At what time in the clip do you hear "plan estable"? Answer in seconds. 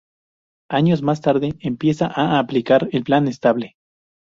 3.03-3.75